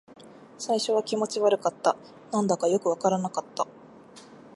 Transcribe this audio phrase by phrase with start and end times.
[0.57, 1.95] 最初は気持ち悪かった。
[2.31, 3.67] 何だかよくわからなかった。